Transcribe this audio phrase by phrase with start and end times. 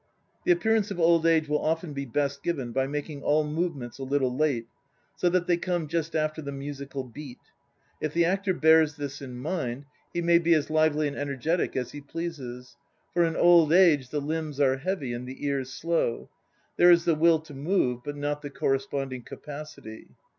[0.45, 4.03] The appearance of old age will often be best given by making all movements a
[4.03, 4.67] little late,
[5.15, 7.37] so that they come just after the musical beat.
[8.01, 11.91] If the actor bears this in mind, he may be as lively and energetic as
[11.91, 12.77] he pleases.
[13.13, 16.31] For in old age the limbs are heavy and the ears slow;
[16.77, 20.07] there is the will to move but not the corresponding capacity.